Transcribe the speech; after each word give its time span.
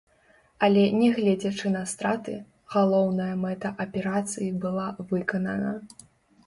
Але 0.67 0.85
не 1.01 1.09
гледзячы 1.17 1.67
на 1.75 1.83
страты, 1.91 2.35
галоўная 2.77 3.31
мэта 3.43 3.75
аперацыі 3.87 4.49
была 4.67 4.89
выканана. 5.13 5.71